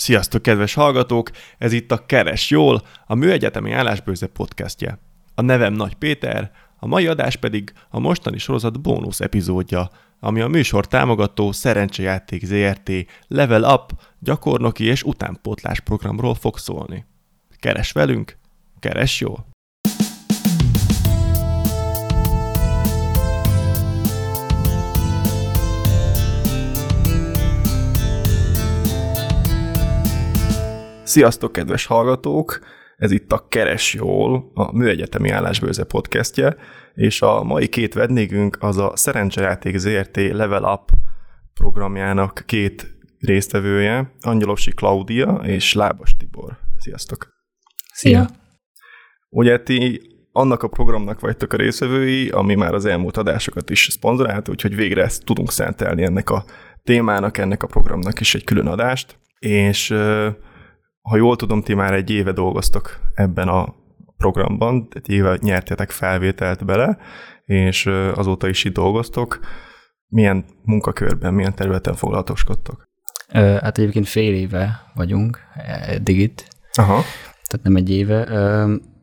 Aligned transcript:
Sziasztok, 0.00 0.42
kedves 0.42 0.74
hallgatók! 0.74 1.30
Ez 1.58 1.72
itt 1.72 1.92
a 1.92 2.06
Keres 2.06 2.50
Jól, 2.50 2.82
a 3.06 3.14
Műegyetemi 3.14 3.72
Állásbőze 3.72 4.26
podcastje. 4.26 4.98
A 5.34 5.42
nevem 5.42 5.72
Nagy 5.72 5.94
Péter, 5.94 6.50
a 6.76 6.86
mai 6.86 7.06
adás 7.06 7.36
pedig 7.36 7.72
a 7.88 7.98
mostani 7.98 8.38
sorozat 8.38 8.80
bónusz 8.80 9.20
epizódja, 9.20 9.90
ami 10.20 10.40
a 10.40 10.48
műsor 10.48 10.86
támogató 10.86 11.52
Szerencsejáték 11.52 12.44
ZRT 12.44 12.90
Level 13.28 13.74
Up 13.74 13.92
gyakornoki 14.18 14.84
és 14.84 15.02
utánpótlás 15.02 15.80
programról 15.80 16.34
fog 16.34 16.58
szólni. 16.58 17.06
Keres 17.58 17.92
velünk, 17.92 18.38
keres 18.78 19.20
jól! 19.20 19.47
Sziasztok, 31.08 31.52
kedves 31.52 31.86
hallgatók! 31.86 32.58
Ez 32.96 33.10
itt 33.10 33.32
a 33.32 33.46
Keres 33.48 33.94
Jól, 33.94 34.50
a 34.54 34.76
Műegyetemi 34.76 35.30
Állásbőze 35.30 35.84
podcastje, 35.84 36.56
és 36.94 37.22
a 37.22 37.42
mai 37.42 37.68
két 37.68 37.94
vendégünk 37.94 38.56
az 38.60 38.76
a 38.76 38.92
Szerencsejáték 38.94 39.76
ZRT 39.76 40.16
Level 40.16 40.72
Up 40.72 40.90
programjának 41.54 42.42
két 42.46 42.94
résztvevője, 43.18 44.12
Angyalosi 44.20 44.70
Klaudia 44.70 45.40
és 45.44 45.74
Lábas 45.74 46.16
Tibor. 46.16 46.58
Sziasztok! 46.78 47.28
Szia! 47.92 48.28
Ugye 49.28 49.62
ti 49.62 50.00
annak 50.32 50.62
a 50.62 50.68
programnak 50.68 51.20
vagytok 51.20 51.52
a 51.52 51.56
részvevői, 51.56 52.28
ami 52.28 52.54
már 52.54 52.74
az 52.74 52.84
elmúlt 52.84 53.16
adásokat 53.16 53.70
is 53.70 53.88
szponzorált, 53.90 54.48
úgyhogy 54.48 54.74
végre 54.74 55.02
ezt 55.02 55.24
tudunk 55.24 55.50
szentelni 55.50 56.02
ennek 56.02 56.30
a 56.30 56.44
témának, 56.84 57.38
ennek 57.38 57.62
a 57.62 57.66
programnak 57.66 58.20
is 58.20 58.34
egy 58.34 58.44
külön 58.44 58.66
adást, 58.66 59.18
és 59.38 59.94
ha 61.08 61.16
jól 61.16 61.36
tudom, 61.36 61.62
ti 61.62 61.74
már 61.74 61.94
egy 61.94 62.10
éve 62.10 62.32
dolgoztok 62.32 63.00
ebben 63.14 63.48
a 63.48 63.74
programban, 64.16 64.88
egy 64.90 65.10
éve 65.10 65.38
nyertetek 65.40 65.90
felvételt 65.90 66.64
bele, 66.64 66.98
és 67.44 67.86
azóta 68.14 68.48
is 68.48 68.64
itt 68.64 68.74
dolgoztok. 68.74 69.38
Milyen 70.08 70.44
munkakörben, 70.62 71.34
milyen 71.34 71.54
területen 71.54 71.94
foglalatoskodtok? 71.94 72.86
Hát 73.32 73.78
egyébként 73.78 74.08
fél 74.08 74.34
éve 74.34 74.80
vagyunk 74.94 75.38
eddig 75.86 76.18
itt. 76.18 76.48
Aha. 76.72 77.02
Tehát 77.48 77.62
nem 77.62 77.76
egy 77.76 77.90
éve. 77.90 78.26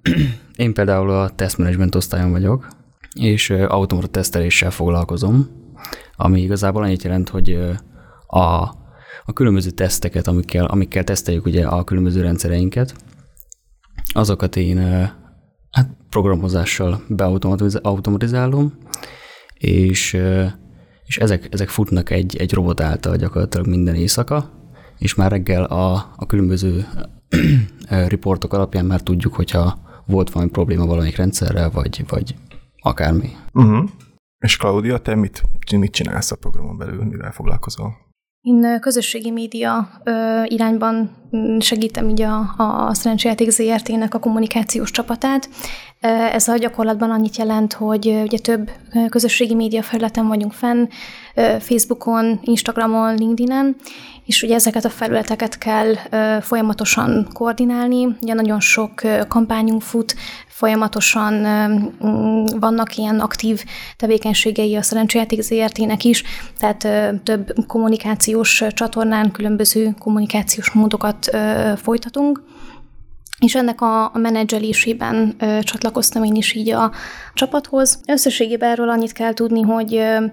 Én 0.56 0.74
például 0.74 1.10
a 1.10 1.30
test 1.30 1.58
management 1.58 1.96
osztályon 1.96 2.32
vagyok, 2.32 2.68
és 3.20 3.50
automata 3.50 4.08
teszteléssel 4.08 4.72
foglalkozom, 4.72 5.48
ami 6.16 6.42
igazából 6.42 6.84
annyit 6.84 7.04
jelent, 7.04 7.30
hogy 7.30 7.54
a 8.28 8.74
a 9.26 9.34
különböző 9.34 9.70
teszteket, 9.70 10.28
amikkel, 10.28 10.66
amikkel 10.66 11.04
teszteljük 11.04 11.46
ugye 11.46 11.68
a 11.68 11.84
különböző 11.84 12.22
rendszereinket, 12.22 12.96
azokat 14.14 14.56
én 14.56 14.78
hát 15.72 15.90
programozással 16.10 17.02
beautomatizálom, 17.08 18.74
és, 19.54 20.18
és 21.06 21.18
ezek, 21.18 21.48
ezek 21.52 21.70
futnak 21.70 22.10
egy, 22.10 22.36
egy 22.38 22.54
robot 22.54 22.80
által 22.80 23.16
gyakorlatilag 23.16 23.68
minden 23.68 23.96
éjszaka, 23.96 24.52
és 24.98 25.16
már 25.16 25.32
reggel 25.32 25.64
a, 25.64 26.14
a 26.16 26.26
különböző 26.26 26.88
riportok 28.08 28.54
alapján 28.54 28.86
már 28.86 29.02
tudjuk, 29.02 29.34
hogyha 29.34 29.80
volt 30.06 30.30
valami 30.30 30.52
probléma 30.52 30.86
valamelyik 30.86 31.16
rendszerrel, 31.16 31.70
vagy, 31.70 32.06
vagy 32.08 32.36
akármi. 32.82 33.30
Uh-huh. 33.54 33.90
És 34.40 34.58
Claudia, 34.58 34.98
te 34.98 35.16
mit, 35.16 35.44
mit 35.78 35.92
csinálsz 35.92 36.32
a 36.32 36.36
programon 36.36 36.78
belül, 36.78 37.04
mivel 37.04 37.32
foglalkozol? 37.32 38.05
Én 38.46 38.80
közösségi 38.80 39.32
média 39.32 39.90
irányban 40.46 41.10
segítem 41.60 42.10
így 42.10 42.22
a, 42.22 42.54
a 42.58 42.94
Szerencsejáték 42.94 43.50
ZRT-nek 43.50 44.14
a 44.14 44.20
kommunikációs 44.20 44.92
csapatát. 44.92 45.50
Ez 46.34 46.48
a 46.48 46.58
gyakorlatban 46.58 47.12
annyit 47.12 47.38
jelent, 47.38 47.74
hogy 47.74 48.08
ugye 48.08 48.38
több 48.38 48.72
közösségi 49.10 49.56
média 49.56 49.82
felületen 49.82 50.28
vagyunk 50.28 50.54
fenn, 50.54 50.88
Facebookon, 51.60 52.40
Instagramon, 52.44 53.16
LinkedIn-en, 53.16 53.76
és 54.26 54.44
ugye 54.44 54.56
ezeket 54.56 54.86
a 54.86 54.90
felületeket 54.90 55.58
kell 55.58 55.94
folyamatosan 56.42 57.28
koordinálni. 57.34 58.18
Ugye 58.22 58.34
nagyon 58.34 58.60
sok 58.60 59.02
kampányunk 59.28 59.82
fut, 59.82 60.16
folyamatosan 60.48 61.34
vannak 62.60 62.98
ilyen 62.98 63.20
aktív 63.20 63.64
tevékenységei 63.98 64.76
a 64.76 64.82
Szerencsejáték 64.82 65.42
ZRT-nek 65.42 66.04
is, 66.04 66.24
tehát 66.60 66.88
több 67.24 67.54
kommunikációs 67.68 68.64
csatornán 68.70 69.32
különböző 69.32 69.96
kommunikációs 70.00 70.72
módokat 70.72 71.25
folytatunk. 71.76 72.44
És 73.40 73.56
ennek 73.56 73.82
a, 73.82 74.04
a 74.04 74.18
menedzselésében 74.18 75.36
ö, 75.40 75.60
csatlakoztam 75.62 76.24
én 76.24 76.36
is 76.36 76.54
így 76.54 76.70
a 76.70 76.92
csapathoz. 77.34 78.00
Összességében 78.08 78.70
erről 78.70 78.90
annyit 78.90 79.12
kell 79.12 79.34
tudni, 79.34 79.62
hogy 79.62 79.96
ö, 79.96 80.26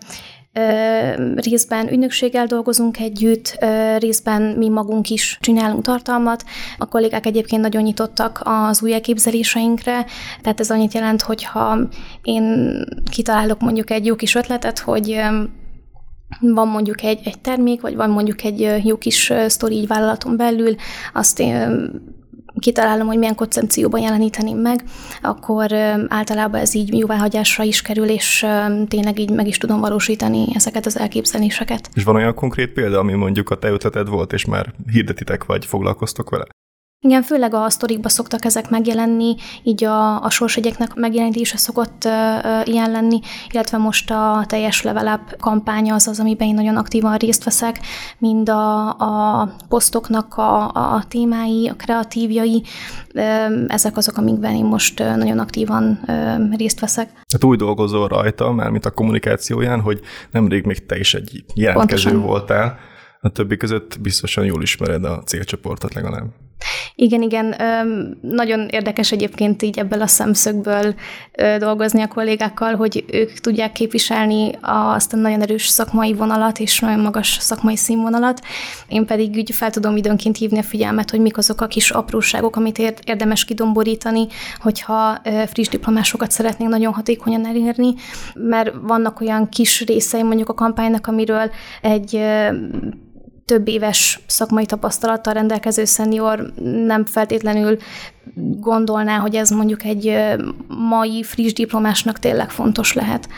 részben 1.34 1.92
ügynökséggel 1.92 2.46
dolgozunk 2.46 2.98
együtt, 2.98 3.58
részben 3.98 4.42
mi 4.42 4.68
magunk 4.68 5.10
is 5.10 5.38
csinálunk 5.40 5.82
tartalmat. 5.82 6.44
A 6.78 6.86
kollégák 6.86 7.26
egyébként 7.26 7.62
nagyon 7.62 7.82
nyitottak 7.82 8.40
az 8.44 8.82
új 8.82 8.92
elképzeléseinkre, 8.92 10.06
tehát 10.42 10.60
ez 10.60 10.70
annyit 10.70 10.94
jelent, 10.94 11.22
hogy 11.22 11.44
ha 11.44 11.78
én 12.22 12.74
kitalálok 13.10 13.60
mondjuk 13.60 13.90
egy 13.90 14.06
jó 14.06 14.14
kis 14.14 14.34
ötletet, 14.34 14.78
hogy 14.78 15.20
van 16.40 16.68
mondjuk 16.68 17.02
egy, 17.02 17.20
egy 17.24 17.38
termék, 17.38 17.80
vagy 17.80 17.96
van 17.96 18.10
mondjuk 18.10 18.42
egy 18.42 18.80
jó 18.84 18.98
kis 18.98 19.32
sztori 19.46 19.74
így 19.74 19.86
vállalaton 19.86 20.36
belül, 20.36 20.74
azt 21.12 21.40
én 21.40 21.90
kitalálom, 22.58 23.06
hogy 23.06 23.18
milyen 23.18 23.34
koncepcióban 23.34 24.00
jeleníteném 24.00 24.58
meg, 24.58 24.84
akkor 25.22 25.72
általában 26.08 26.60
ez 26.60 26.74
így 26.74 26.98
jóváhagyásra 26.98 27.64
is 27.64 27.82
kerül, 27.82 28.08
és 28.08 28.46
tényleg 28.88 29.18
így 29.18 29.30
meg 29.30 29.46
is 29.46 29.58
tudom 29.58 29.80
valósítani 29.80 30.46
ezeket 30.54 30.86
az 30.86 30.98
elképzeléseket. 30.98 31.88
És 31.94 32.04
van 32.04 32.14
olyan 32.14 32.34
konkrét 32.34 32.72
példa, 32.72 32.98
ami 32.98 33.12
mondjuk 33.12 33.50
a 33.50 33.58
te 33.58 33.68
ötleted 33.68 34.08
volt, 34.08 34.32
és 34.32 34.44
már 34.44 34.72
hirdetitek, 34.92 35.44
vagy 35.44 35.66
foglalkoztok 35.66 36.30
vele? 36.30 36.44
Igen, 37.04 37.22
főleg 37.22 37.54
a 37.54 37.70
sztorikba 37.70 38.08
szoktak 38.08 38.44
ezek 38.44 38.70
megjelenni, 38.70 39.34
így 39.62 39.84
a, 39.84 40.22
a 40.22 40.30
sorsegyeknek 40.30 40.94
megjelenítése 40.94 41.56
szokott 41.56 42.04
uh, 42.04 42.68
ilyen 42.68 42.90
lenni, 42.90 43.20
illetve 43.50 43.78
most 43.78 44.10
a 44.10 44.44
teljes 44.46 44.82
level 44.82 45.14
up 45.14 45.40
kampánya 45.40 45.94
az 45.94 46.06
az, 46.06 46.20
amiben 46.20 46.48
én 46.48 46.54
nagyon 46.54 46.76
aktívan 46.76 47.16
részt 47.16 47.44
veszek, 47.44 47.80
mind 48.18 48.48
a, 48.48 48.88
a 48.88 49.48
posztoknak 49.68 50.34
a, 50.36 50.68
a 50.68 51.04
témái, 51.08 51.68
a 51.68 51.74
kreatívjai, 51.74 52.62
uh, 53.14 53.22
ezek 53.68 53.96
azok, 53.96 54.16
amikben 54.16 54.54
én 54.54 54.64
most 54.64 54.98
nagyon 54.98 55.38
aktívan 55.38 56.00
uh, 56.06 56.56
részt 56.56 56.80
veszek. 56.80 57.06
Tehát 57.06 57.44
úgy 57.44 57.58
dolgozol 57.58 58.08
rajta, 58.08 58.52
mármint 58.52 58.84
a 58.84 58.90
kommunikációján, 58.90 59.80
hogy 59.80 60.00
nemrég 60.30 60.64
még 60.64 60.86
te 60.86 60.98
is 60.98 61.14
egy 61.14 61.44
jelentkező 61.54 62.10
Pontosan. 62.10 62.28
voltál, 62.30 62.78
a 63.20 63.28
többi 63.28 63.56
között 63.56 64.00
biztosan 64.00 64.44
jól 64.44 64.62
ismered 64.62 65.04
a 65.04 65.22
célcsoportot 65.24 65.94
legalább. 65.94 66.26
Igen, 66.94 67.22
igen. 67.22 67.54
Nagyon 68.20 68.68
érdekes 68.70 69.12
egyébként 69.12 69.62
így 69.62 69.78
ebből 69.78 70.02
a 70.02 70.06
szemszögből 70.06 70.94
dolgozni 71.58 72.02
a 72.02 72.08
kollégákkal, 72.08 72.74
hogy 72.74 73.04
ők 73.12 73.32
tudják 73.32 73.72
képviselni 73.72 74.50
azt 74.60 75.12
a 75.12 75.16
nagyon 75.16 75.40
erős 75.40 75.66
szakmai 75.66 76.12
vonalat 76.12 76.58
és 76.58 76.78
nagyon 76.78 77.00
magas 77.00 77.36
szakmai 77.40 77.76
színvonalat. 77.76 78.40
Én 78.88 79.06
pedig 79.06 79.34
úgy 79.34 79.54
fel 79.54 79.70
tudom 79.70 79.96
időnként 79.96 80.36
hívni 80.36 80.58
a 80.58 80.62
figyelmet, 80.62 81.10
hogy 81.10 81.20
mik 81.20 81.38
azok 81.38 81.60
a 81.60 81.66
kis 81.66 81.90
apróságok, 81.90 82.56
amit 82.56 82.78
érdemes 83.04 83.44
kidomborítani, 83.44 84.26
hogyha 84.60 85.20
friss 85.46 85.68
diplomásokat 85.68 86.30
szeretnénk 86.30 86.70
nagyon 86.70 86.92
hatékonyan 86.92 87.46
elérni, 87.46 87.94
mert 88.34 88.72
vannak 88.82 89.20
olyan 89.20 89.48
kis 89.48 89.84
részei 89.86 90.22
mondjuk 90.22 90.48
a 90.48 90.54
kampánynak, 90.54 91.06
amiről 91.06 91.50
egy 91.82 92.20
több 93.52 93.68
éves 93.68 94.20
szakmai 94.26 94.66
tapasztalattal 94.66 95.32
rendelkező 95.32 95.84
szenior 95.84 96.52
nem 96.86 97.04
feltétlenül 97.04 97.76
gondolná, 98.60 99.16
hogy 99.16 99.34
ez 99.34 99.50
mondjuk 99.50 99.84
egy 99.84 100.18
mai 100.68 101.22
friss 101.22 101.52
diplomásnak 101.52 102.18
tényleg 102.18 102.50
fontos 102.50 102.92
lehet. 102.92 103.28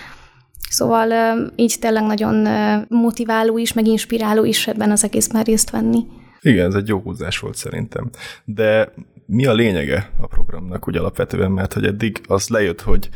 Szóval 0.70 1.12
így 1.56 1.76
tényleg 1.80 2.02
nagyon 2.02 2.48
motiváló 2.88 3.58
is, 3.58 3.72
meg 3.72 3.86
inspiráló 3.86 4.44
is 4.44 4.66
ebben 4.66 4.90
az 4.90 5.04
egészben 5.04 5.42
részt 5.42 5.70
venni. 5.70 6.06
Igen, 6.40 6.66
ez 6.66 6.74
egy 6.74 6.88
jó 6.88 6.98
húzás 6.98 7.38
volt 7.38 7.56
szerintem. 7.56 8.10
De 8.44 8.92
mi 9.26 9.46
a 9.46 9.52
lényege 9.52 10.10
a 10.20 10.26
programnak 10.26 10.88
úgy 10.88 10.96
alapvetően, 10.96 11.50
mert 11.50 11.72
hogy 11.72 11.84
eddig 11.84 12.20
az 12.26 12.48
lejött, 12.48 12.80
hogy 12.80 13.08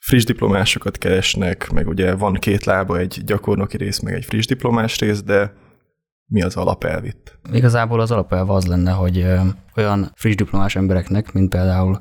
friss 0.00 0.24
diplomásokat 0.24 0.98
keresnek, 0.98 1.70
meg 1.70 1.88
ugye 1.88 2.14
van 2.14 2.34
két 2.34 2.64
lába, 2.64 2.98
egy 2.98 3.22
gyakornoki 3.24 3.76
rész, 3.76 3.98
meg 3.98 4.14
egy 4.14 4.24
friss 4.24 4.46
diplomás 4.46 4.98
rész, 4.98 5.22
de 5.22 5.66
mi 6.28 6.42
az 6.42 6.56
alapelv 6.56 7.04
itt? 7.04 7.38
Igazából 7.52 8.00
az 8.00 8.10
alapelv 8.10 8.50
az 8.50 8.66
lenne, 8.66 8.90
hogy 8.90 9.26
olyan 9.76 10.10
friss 10.14 10.34
diplomás 10.34 10.76
embereknek, 10.76 11.32
mint 11.32 11.48
például 11.48 12.00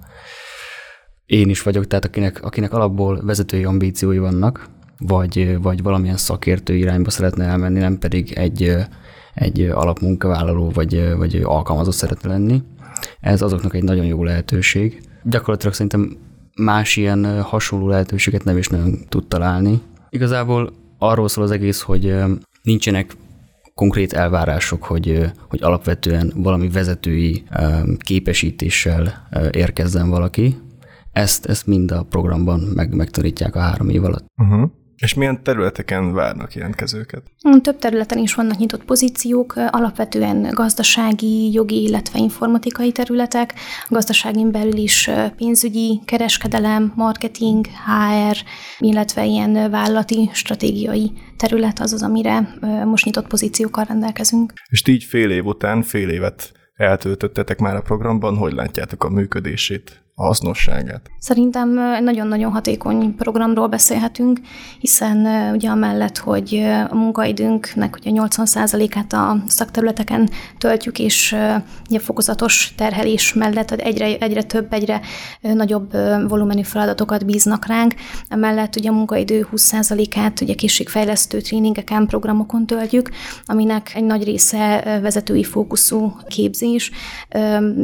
én 1.26 1.50
is 1.50 1.62
vagyok, 1.62 1.88
tehát 1.88 2.06
akinek, 2.06 2.44
akinek 2.44 2.74
alapból 2.74 3.22
vezetői 3.24 3.64
ambíciói 3.64 4.18
vannak, 4.18 4.70
vagy, 4.98 5.62
vagy 5.62 5.84
valamilyen 5.84 6.18
szakértő 6.18 6.76
irányba 6.76 7.10
szeretne 7.10 7.46
elmenni, 7.46 7.80
nem 7.80 8.00
pedig 8.00 8.32
egy, 8.32 8.76
egy 9.34 9.62
alapmunkavállaló 9.62 10.70
vagy, 10.70 11.16
vagy 11.18 11.42
alkalmazott 11.44 11.94
szeretne 11.94 12.30
lenni. 12.30 12.64
Ez 13.20 13.42
azoknak 13.42 13.76
egy 13.76 13.84
nagyon 13.84 14.06
jó 14.06 14.24
lehetőség. 14.24 15.02
Gyakorlatilag 15.24 15.74
szerintem 15.74 16.18
más 16.56 16.96
ilyen 16.96 17.42
hasonló 17.42 17.88
lehetőséget 17.88 18.44
nem 18.44 18.58
is 18.58 18.68
nagyon 18.68 18.98
tud 19.10 19.28
találni. 19.28 19.82
Igazából 20.10 20.74
arról 20.98 21.28
szól 21.28 21.44
az 21.44 21.52
egész, 21.52 21.82
hogy 21.82 22.16
nincsenek 22.62 23.16
konkrét 23.78 24.14
elvárások, 24.14 24.84
hogy, 24.84 25.32
hogy 25.50 25.64
alapvetően 25.64 26.34
valami 26.36 26.70
vezetői 26.70 27.44
képesítéssel 27.98 29.28
érkezzen 29.52 30.10
valaki. 30.10 30.58
Ezt, 31.12 31.46
ezt 31.46 31.68
mind 31.68 31.92
a 31.92 32.04
programban 32.04 32.60
meg, 32.60 32.96
megtanítják 32.96 33.56
a 33.56 33.60
három 33.60 33.90
év 33.90 34.04
alatt. 34.04 34.26
Uh-huh. 34.42 34.72
És 34.98 35.14
milyen 35.14 35.44
területeken 35.44 36.14
várnak 36.14 36.54
jelentkezőket? 36.54 37.24
Több 37.62 37.78
területen 37.78 38.18
is 38.18 38.34
vannak 38.34 38.58
nyitott 38.58 38.84
pozíciók, 38.84 39.54
alapvetően 39.56 40.50
gazdasági, 40.54 41.52
jogi, 41.52 41.82
illetve 41.82 42.20
informatikai 42.20 42.92
területek, 42.92 43.54
a 43.84 43.94
gazdaságin 43.94 44.52
belül 44.52 44.78
is 44.78 45.10
pénzügyi, 45.36 46.02
kereskedelem, 46.06 46.94
marketing, 46.96 47.66
HR, 47.66 48.38
illetve 48.80 49.26
ilyen 49.26 49.72
vállalati, 49.72 50.30
stratégiai 50.34 51.12
terület 51.38 51.80
az 51.80 51.94
az, 51.94 52.04
amire 52.04 52.58
most 52.86 53.06
nyitott 53.06 53.28
pozíciókkal 53.28 53.84
rendelkezünk. 53.84 54.54
És 54.70 54.88
így 54.88 55.04
fél 55.04 55.32
év 55.32 55.46
után, 55.46 55.82
fél 55.82 56.10
évet 56.10 56.52
eltöltöttetek 56.76 57.60
már 57.60 57.76
a 57.76 57.82
programban, 57.82 58.38
hogy 58.38 58.54
látjátok 58.54 59.04
a 59.04 59.10
működését 59.10 60.02
a 60.20 60.24
hasznosságát? 60.24 61.10
Szerintem 61.20 61.70
nagyon-nagyon 62.04 62.52
hatékony 62.52 63.16
programról 63.16 63.68
beszélhetünk, 63.68 64.40
hiszen 64.80 65.18
ugye 65.54 65.70
amellett, 65.70 66.18
hogy 66.18 66.64
a 66.90 66.96
munkaidőnknek 66.96 67.96
ugye 68.00 68.12
80%-át 68.14 69.14
a 69.14 69.44
szakterületeken 69.48 70.30
töltjük, 70.58 71.00
és 71.00 71.36
ugye 71.90 72.00
fokozatos 72.00 72.74
terhelés 72.78 73.34
mellett 73.34 73.72
egyre, 73.72 74.18
egyre 74.18 74.44
több, 74.44 74.74
egyre 74.74 75.02
nagyobb 75.42 75.92
volumenű 76.28 76.62
feladatokat 76.62 77.26
bíznak 77.26 77.66
ránk, 77.66 77.94
emellett 78.30 78.76
ugye 78.76 78.90
a 78.90 78.94
munkaidő 78.94 79.48
20%-át 79.52 80.42
ugye 80.42 80.54
készségfejlesztő 80.54 81.42
tréningeken, 81.42 82.08
programokon 82.08 82.66
töltjük, 82.66 83.10
aminek 83.46 83.92
egy 83.96 84.04
nagy 84.04 84.24
része 84.24 85.00
vezetői 85.02 85.44
fókuszú 85.44 86.16
képzés, 86.28 86.92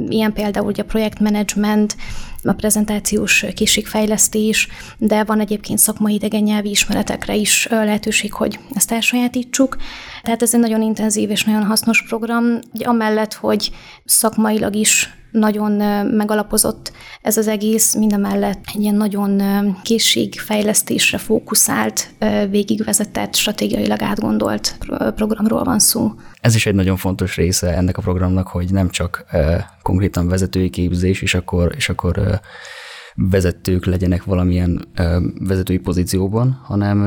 ilyen 0.07 0.33
például 0.33 0.65
ugye 0.67 0.81
a 0.81 0.85
projektmenedzsment, 0.85 1.95
a 2.43 2.53
prezentációs 2.53 3.45
készségfejlesztés, 3.55 4.67
de 4.97 5.23
van 5.23 5.39
egyébként 5.39 5.79
szakmai 5.79 6.13
idegen 6.13 6.41
nyelvi 6.43 6.69
ismeretekre 6.69 7.35
is 7.35 7.67
lehetőség, 7.69 8.33
hogy 8.33 8.59
ezt 8.73 8.91
elsajátítsuk. 8.91 9.77
Tehát 10.21 10.41
ez 10.41 10.53
egy 10.53 10.59
nagyon 10.59 10.81
intenzív 10.81 11.29
és 11.29 11.43
nagyon 11.43 11.63
hasznos 11.63 12.03
program, 12.07 12.59
amellett, 12.83 13.33
hogy 13.33 13.71
szakmailag 14.05 14.75
is 14.75 15.22
nagyon 15.33 15.71
megalapozott 16.05 16.91
ez 17.21 17.37
az 17.37 17.47
egész, 17.47 17.95
mindemellett 17.95 18.63
egy 18.73 18.81
ilyen 18.81 18.95
nagyon 18.95 19.41
készségfejlesztésre 19.83 21.17
fókuszált, 21.17 22.13
végigvezetett, 22.49 23.35
stratégiailag 23.35 24.01
átgondolt 24.01 24.77
programról 25.15 25.63
van 25.63 25.79
szó. 25.79 26.11
Ez 26.41 26.55
is 26.55 26.65
egy 26.65 26.75
nagyon 26.75 26.97
fontos 26.97 27.35
része 27.35 27.75
ennek 27.75 27.97
a 27.97 28.01
programnak, 28.01 28.47
hogy 28.47 28.71
nem 28.71 28.89
csak 28.89 29.25
konkrétan 29.81 30.27
vezetői 30.27 30.69
képzés, 30.69 31.21
és 31.21 31.33
akkor, 31.33 31.73
és 31.75 31.89
akkor 31.89 32.39
vezetők 33.15 33.85
legyenek 33.85 34.23
valamilyen 34.23 34.85
vezetői 35.39 35.77
pozícióban, 35.77 36.59
hanem 36.63 36.97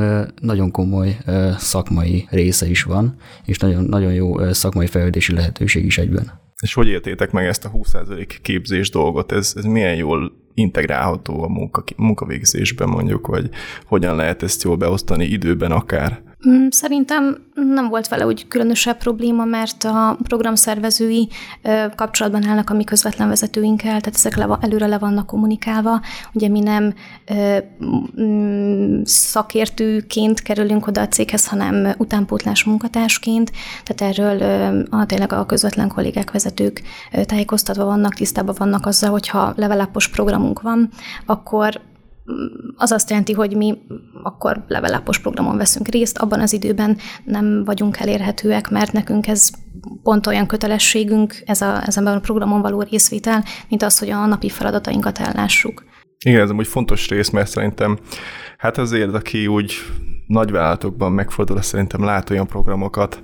nagyon 0.40 0.70
komoly 0.70 1.18
szakmai 1.58 2.26
része 2.30 2.68
is 2.68 2.82
van, 2.82 3.16
és 3.44 3.58
nagyon, 3.58 3.84
nagyon 3.84 4.12
jó 4.12 4.52
szakmai 4.52 4.86
fejlődési 4.86 5.34
lehetőség 5.34 5.84
is 5.84 5.98
egyben. 5.98 6.44
És 6.62 6.74
hogy 6.74 6.88
éltétek 6.88 7.30
meg 7.30 7.46
ezt 7.46 7.64
a 7.64 7.70
20% 7.70 8.36
képzés 8.42 8.90
dolgot? 8.90 9.32
Ez, 9.32 9.52
ez 9.56 9.64
milyen 9.64 9.94
jól 9.94 10.32
integrálható 10.54 11.42
a 11.42 11.48
munka, 11.48 11.84
munkavégzésben 11.96 12.88
mondjuk, 12.88 13.26
vagy 13.26 13.50
hogyan 13.84 14.16
lehet 14.16 14.42
ezt 14.42 14.62
jól 14.62 14.76
beosztani 14.76 15.24
időben 15.24 15.72
akár? 15.72 16.22
Mm, 16.48 16.66
szerintem 16.70 17.36
nem 17.54 17.88
volt 17.88 18.08
vele 18.08 18.26
úgy 18.26 18.48
különösebb 18.48 18.96
probléma, 18.96 19.44
mert 19.44 19.84
a 19.84 20.18
programszervezői 20.22 21.28
kapcsolatban 21.94 22.46
állnak 22.46 22.70
a 22.70 22.74
mi 22.74 22.84
közvetlen 22.84 23.28
vezetőinkkel, 23.28 24.00
tehát 24.00 24.14
ezek 24.14 24.36
le, 24.36 24.58
előre 24.60 24.86
le 24.86 24.98
vannak 24.98 25.26
kommunikálva. 25.26 26.00
Ugye 26.32 26.48
mi 26.48 26.60
nem 26.60 26.94
mm, 28.20 29.00
szakértőként 29.04 30.42
kerülünk 30.42 30.86
oda 30.86 31.00
a 31.00 31.08
céghez, 31.08 31.48
hanem 31.48 31.94
utánpótlás 31.98 32.64
munkatársként, 32.64 33.52
tehát 33.84 34.16
erről 34.16 34.86
a, 34.90 35.06
tényleg 35.06 35.32
a 35.32 35.46
közvetlen 35.46 35.88
kollégák, 35.88 36.30
vezetők 36.30 36.82
tájékoztatva 37.26 37.84
vannak, 37.84 38.14
tisztában 38.14 38.54
vannak 38.58 38.86
azzal, 38.86 39.10
hogyha 39.10 39.52
levelapos 39.56 40.08
programunk 40.08 40.60
van, 40.60 40.90
akkor 41.26 41.80
az 42.76 42.90
azt 42.90 43.10
jelenti, 43.10 43.32
hogy 43.32 43.56
mi 43.56 43.78
akkor 44.22 44.64
levelapos 44.68 45.18
programon 45.18 45.56
veszünk 45.56 45.88
részt, 45.88 46.18
abban 46.18 46.40
az 46.40 46.52
időben 46.52 46.96
nem 47.24 47.64
vagyunk 47.64 47.98
elérhetőek, 47.98 48.70
mert 48.70 48.92
nekünk 48.92 49.26
ez 49.26 49.50
pont 50.02 50.26
olyan 50.26 50.46
kötelességünk, 50.46 51.42
ez 51.46 51.60
a, 51.60 51.86
ezen 51.86 52.06
a 52.06 52.20
programon 52.20 52.60
való 52.60 52.82
részvétel, 52.82 53.44
mint 53.68 53.82
az, 53.82 53.98
hogy 53.98 54.10
a 54.10 54.26
napi 54.26 54.48
feladatainkat 54.48 55.18
ellássuk. 55.18 55.84
Igen, 56.24 56.40
ez 56.40 56.50
amúgy 56.50 56.66
fontos 56.66 57.08
rész, 57.08 57.30
mert 57.30 57.48
szerintem 57.48 57.98
hát 58.58 58.78
azért, 58.78 59.14
aki 59.14 59.46
úgy 59.46 59.74
nagyvállalatokban 60.26 61.12
megfordul, 61.12 61.62
szerintem 61.62 62.04
lát 62.04 62.30
olyan 62.30 62.46
programokat, 62.46 63.22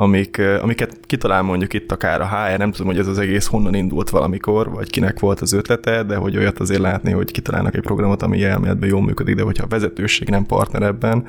amik, 0.00 0.38
amiket 0.38 0.98
kitalál 1.06 1.42
mondjuk 1.42 1.72
itt 1.72 1.92
akár 1.92 2.20
a 2.20 2.28
HR, 2.28 2.58
nem 2.58 2.70
tudom, 2.70 2.86
hogy 2.86 2.98
ez 2.98 3.06
az 3.06 3.18
egész 3.18 3.46
honnan 3.46 3.74
indult 3.74 4.10
valamikor, 4.10 4.70
vagy 4.70 4.90
kinek 4.90 5.20
volt 5.20 5.40
az 5.40 5.52
ötlete, 5.52 6.02
de 6.02 6.16
hogy 6.16 6.36
olyat 6.36 6.58
azért 6.58 6.80
látni, 6.80 7.12
hogy 7.12 7.30
kitalálnak 7.30 7.74
egy 7.74 7.80
programot, 7.80 8.22
ami 8.22 8.44
elméletben 8.44 8.88
jól 8.88 9.02
működik, 9.02 9.34
de 9.34 9.42
hogyha 9.42 9.64
a 9.64 9.68
vezetőség 9.68 10.28
nem 10.28 10.46
partner 10.46 10.82
ebben, 10.82 11.26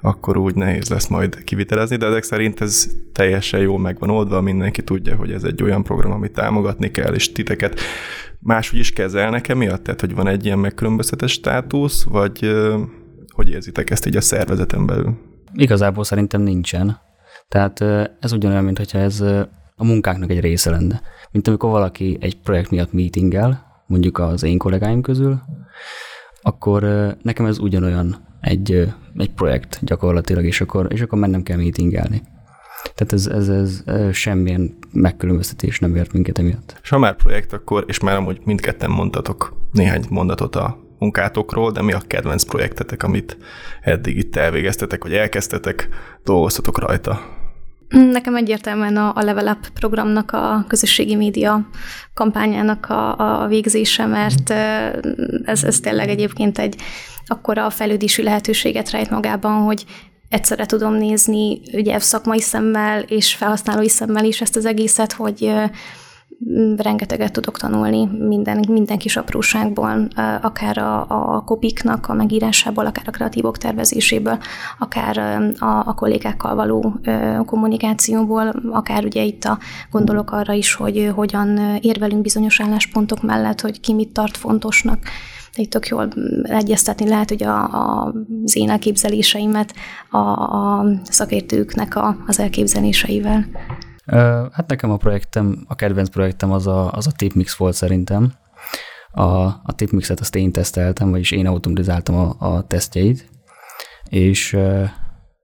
akkor 0.00 0.36
úgy 0.36 0.54
nehéz 0.54 0.88
lesz 0.88 1.06
majd 1.06 1.44
kivitelezni, 1.44 1.96
de 1.96 2.06
ezek 2.06 2.22
szerint 2.22 2.60
ez 2.60 2.88
teljesen 3.12 3.60
jól 3.60 3.78
megvan 3.78 4.10
oldva, 4.10 4.40
mindenki 4.40 4.82
tudja, 4.82 5.16
hogy 5.16 5.32
ez 5.32 5.44
egy 5.44 5.62
olyan 5.62 5.82
program, 5.82 6.12
amit 6.12 6.32
támogatni 6.32 6.90
kell, 6.90 7.14
és 7.14 7.32
titeket 7.32 7.80
máshogy 8.38 8.78
is 8.78 8.92
kezelnek 8.92 9.48
emiatt? 9.48 9.82
Tehát, 9.82 10.00
hogy 10.00 10.14
van 10.14 10.26
egy 10.26 10.44
ilyen 10.44 10.58
megkülönböztetett 10.58 11.28
státusz, 11.28 12.04
vagy 12.04 12.52
hogy 13.28 13.50
érzitek 13.50 13.90
ezt 13.90 14.06
így 14.06 14.16
a 14.16 14.20
szervezeten 14.20 14.86
belül? 14.86 15.18
Igazából 15.54 16.04
szerintem 16.04 16.42
nincsen. 16.42 17.08
Tehát 17.50 17.80
ez 18.20 18.32
ugyanolyan, 18.32 18.64
mint 18.64 18.78
hogyha 18.78 18.98
ez 18.98 19.20
a 19.76 19.84
munkánknak 19.84 20.30
egy 20.30 20.40
része 20.40 20.70
lenne. 20.70 21.00
Mint 21.30 21.48
amikor 21.48 21.70
valaki 21.70 22.18
egy 22.20 22.40
projekt 22.40 22.70
miatt 22.70 22.92
meetingel, 22.92 23.82
mondjuk 23.86 24.18
az 24.18 24.42
én 24.42 24.58
kollégáim 24.58 25.00
közül, 25.00 25.40
akkor 26.42 26.82
nekem 27.22 27.46
ez 27.46 27.58
ugyanolyan 27.58 28.16
egy, 28.40 28.92
egy 29.16 29.30
projekt 29.30 29.78
gyakorlatilag, 29.82 30.44
és 30.44 30.60
akkor, 30.60 30.86
és 30.92 31.00
akkor 31.00 31.18
mennem 31.18 31.42
kell 31.42 31.56
meetingelni. 31.56 32.22
Tehát 32.94 33.12
ez, 33.12 33.26
ez, 33.26 33.48
ez 33.48 33.82
semmilyen 34.12 34.76
megkülönböztetés 34.92 35.78
nem 35.78 35.96
ért 35.96 36.12
minket 36.12 36.38
emiatt. 36.38 36.78
És 36.82 36.88
ha 36.88 36.98
már 36.98 37.16
projekt, 37.16 37.52
akkor, 37.52 37.84
és 37.86 38.00
már 38.00 38.16
amúgy 38.16 38.40
mindketten 38.44 38.90
mondtatok 38.90 39.56
néhány 39.72 40.04
mondatot 40.08 40.56
a 40.56 40.78
munkátokról, 40.98 41.70
de 41.70 41.82
mi 41.82 41.92
a 41.92 42.02
kedvenc 42.06 42.42
projektetek, 42.42 43.02
amit 43.02 43.36
eddig 43.80 44.16
itt 44.16 44.36
elvégeztetek, 44.36 45.02
vagy 45.02 45.14
elkezdtetek, 45.14 45.88
dolgoztatok 46.24 46.78
rajta? 46.78 47.38
Nekem 47.90 48.36
egyértelműen 48.36 48.96
a, 48.96 49.12
a 49.14 49.22
Level 49.22 49.46
Up 49.46 49.68
programnak, 49.68 50.32
a 50.32 50.64
közösségi 50.68 51.14
média 51.14 51.68
kampányának 52.14 52.86
a, 52.86 53.42
a 53.42 53.46
végzése, 53.46 54.06
mert 54.06 54.50
ez, 55.44 55.64
ez 55.64 55.80
tényleg 55.80 56.08
egyébként 56.08 56.58
egy 56.58 56.76
akkora 57.26 57.70
fejlődési 57.70 58.22
lehetőséget 58.22 58.90
rejt 58.90 59.10
magában, 59.10 59.62
hogy 59.62 59.84
egyszerre 60.28 60.66
tudom 60.66 60.94
nézni 60.94 61.60
ugye 61.72 61.98
szakmai 61.98 62.40
szemmel 62.40 63.00
és 63.00 63.34
felhasználói 63.34 63.88
szemmel 63.88 64.24
is 64.24 64.40
ezt 64.40 64.56
az 64.56 64.66
egészet, 64.66 65.12
hogy 65.12 65.52
rengeteget 66.76 67.32
tudok 67.32 67.58
tanulni 67.58 68.08
minden, 68.18 68.64
minden 68.68 68.98
kis 68.98 69.16
apróságból, 69.16 70.08
akár 70.42 70.78
a, 70.78 71.06
a 71.08 71.40
kopiknak 71.44 72.08
a 72.08 72.14
megírásából, 72.14 72.86
akár 72.86 73.04
a 73.06 73.10
kreatívok 73.10 73.58
tervezéséből, 73.58 74.38
akár 74.78 75.18
a, 75.58 75.82
a 75.88 75.94
kollégákkal 75.94 76.54
való 76.54 77.00
kommunikációból, 77.46 78.54
akár 78.70 79.04
ugye 79.04 79.22
itt 79.22 79.44
a, 79.44 79.58
gondolok 79.90 80.32
arra 80.32 80.52
is, 80.52 80.74
hogy 80.74 81.12
hogyan 81.14 81.78
érvelünk 81.80 82.22
bizonyos 82.22 82.60
álláspontok 82.60 83.22
mellett, 83.22 83.60
hogy 83.60 83.80
ki 83.80 83.94
mit 83.94 84.12
tart 84.12 84.36
fontosnak, 84.36 84.98
itt 85.54 85.70
tök 85.70 85.86
jól 85.86 86.08
egyeztetni 86.42 87.08
lehet 87.08 87.28
hogy 87.28 87.42
a, 87.42 87.62
a, 87.62 88.14
az 88.44 88.56
én 88.56 88.70
elképzeléseimet 88.70 89.74
a, 90.10 90.18
a 90.18 90.86
szakértőknek 91.02 91.96
a, 91.96 92.16
az 92.26 92.38
elképzeléseivel. 92.38 93.46
Hát 94.52 94.64
nekem 94.66 94.90
a 94.90 94.96
projektem, 94.96 95.64
a 95.68 95.74
kedvenc 95.74 96.08
projektem 96.08 96.52
az 96.52 96.66
a, 96.66 96.92
az 96.92 97.06
a 97.06 97.12
tipmix 97.16 97.56
volt 97.56 97.74
szerintem. 97.74 98.32
A, 99.10 99.22
a 99.42 99.72
tipmixet 99.74 100.20
azt 100.20 100.34
én 100.34 100.52
teszteltem, 100.52 101.10
vagyis 101.10 101.30
én 101.30 101.46
automatizáltam 101.46 102.14
a, 102.14 102.34
a 102.38 102.62
tesztjeit, 102.62 103.28
és, 104.08 104.56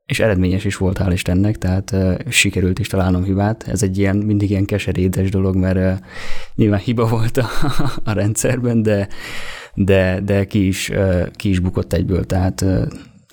és 0.07 0.21
eredményes 0.21 0.65
is 0.65 0.77
volt, 0.77 0.99
hál' 0.99 1.13
Istennek, 1.13 1.59
tehát 1.59 1.97
sikerült 2.29 2.79
is 2.79 2.87
találnom 2.89 3.25
hibát. 3.25 3.69
Ez 3.69 3.83
egy 3.83 3.99
ilyen, 3.99 4.17
mindig 4.17 4.51
ilyen 4.51 4.65
keserédes 4.65 5.31
dolog, 5.31 5.57
mert 5.57 6.05
nyilván 6.55 6.81
hiba 6.81 7.07
volt 7.07 7.37
a, 7.37 7.47
a 8.05 8.13
rendszerben, 8.13 8.83
de, 8.83 9.09
de, 9.75 10.21
de 10.21 10.45
ki, 10.45 10.67
is, 10.67 10.91
ki 11.33 11.49
is 11.49 11.59
bukott 11.59 11.93
egyből, 11.93 12.25
tehát, 12.25 12.65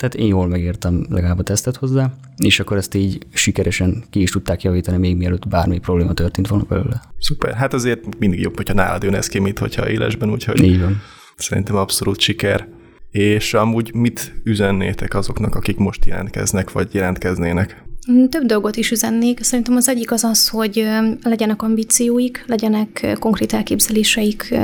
tehát 0.04 0.28
én 0.28 0.34
jól 0.34 0.46
megértem 0.46 1.06
legalább 1.10 1.38
a 1.38 1.42
tesztet 1.42 1.76
hozzá, 1.76 2.12
és 2.36 2.60
akkor 2.60 2.76
ezt 2.76 2.94
így 2.94 3.18
sikeresen 3.32 4.04
ki 4.10 4.20
is 4.22 4.30
tudták 4.30 4.62
javítani, 4.62 4.96
még 4.96 5.16
mielőtt 5.16 5.48
bármi 5.48 5.78
probléma 5.78 6.12
történt 6.12 6.48
volna 6.48 6.64
belőle. 6.68 7.02
Szuper, 7.18 7.54
hát 7.54 7.74
azért 7.74 8.18
mindig 8.18 8.40
jobb, 8.40 8.56
hogyha 8.56 8.74
nálad 8.74 9.02
jön 9.02 9.14
ez 9.14 9.26
ki, 9.26 9.38
mint 9.38 9.58
hogyha 9.58 9.90
élesben, 9.90 10.30
úgyhogy 10.30 10.62
Így 10.62 10.80
van. 10.80 11.00
szerintem 11.36 11.76
abszolút 11.76 12.20
siker 12.20 12.68
és 13.10 13.54
amúgy 13.54 13.94
mit 13.94 14.32
üzennétek 14.44 15.14
azoknak, 15.14 15.54
akik 15.54 15.76
most 15.76 16.04
jelentkeznek, 16.04 16.72
vagy 16.72 16.94
jelentkeznének? 16.94 17.84
Mm, 18.10 18.24
több 18.24 18.44
dolgot 18.44 18.76
is 18.76 18.90
üzennék. 18.90 19.42
Szerintem 19.42 19.76
az 19.76 19.88
egyik 19.88 20.12
az 20.12 20.24
az, 20.24 20.48
hogy 20.48 20.88
legyenek 21.22 21.62
ambícióik, 21.62 22.44
legyenek 22.46 23.16
konkrét 23.18 23.52
elképzeléseik 23.52 24.54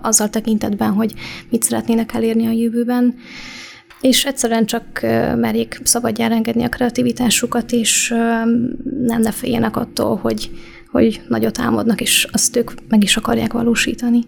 azzal 0.00 0.30
tekintetben, 0.30 0.92
hogy 0.92 1.12
mit 1.48 1.62
szeretnének 1.62 2.12
elérni 2.12 2.46
a 2.46 2.50
jövőben, 2.50 3.14
és 4.04 4.24
egyszerűen 4.24 4.66
csak 4.66 5.00
merjék 5.36 5.80
szabadjára 5.84 6.34
engedni 6.34 6.62
a 6.62 6.68
kreativitásukat, 6.68 7.72
és 7.72 8.08
nem 9.00 9.20
ne 9.20 9.32
féljenek 9.32 9.76
attól, 9.76 10.16
hogy, 10.16 10.50
hogy 10.90 11.22
nagyot 11.28 11.58
álmodnak, 11.58 12.00
és 12.00 12.28
azt 12.32 12.56
ők 12.56 12.70
meg 12.88 13.02
is 13.02 13.16
akarják 13.16 13.52
valósítani. 13.52 14.20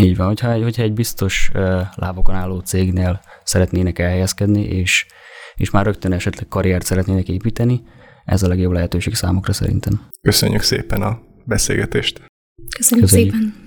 Így 0.00 0.16
van, 0.16 0.26
hogyha, 0.26 0.62
hogyha 0.62 0.82
egy 0.82 0.92
biztos 0.92 1.50
lábokon 1.94 2.34
álló 2.34 2.58
cégnél 2.58 3.20
szeretnének 3.44 3.98
elhelyezkedni, 3.98 4.62
és, 4.62 5.06
és 5.54 5.70
már 5.70 5.84
rögtön 5.84 6.12
esetleg 6.12 6.48
karriert 6.48 6.84
szeretnének 6.84 7.28
építeni, 7.28 7.82
ez 8.24 8.42
a 8.42 8.48
legjobb 8.48 8.72
lehetőség 8.72 9.14
számukra 9.14 9.52
szerintem. 9.52 10.08
Köszönjük 10.22 10.62
szépen 10.62 11.02
a 11.02 11.20
beszélgetést. 11.44 12.22
Köszönjük, 12.76 13.08
Köszönjük. 13.08 13.32
szépen. 13.34 13.61